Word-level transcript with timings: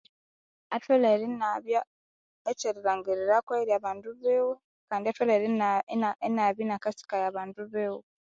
Atolere 0.75 1.23
iniabya 1.29 1.81
ekyerilhangirirako 2.51 3.51
eyiri 3.57 3.73
abandu 3.79 4.07
biwe 4.21 4.53
Kandi 4.89 5.05
atolere 5.07 5.43
iniabya 5.47 6.61
iniakasikaya 6.65 7.25
abandu 7.27 7.61
biwe 7.73 8.01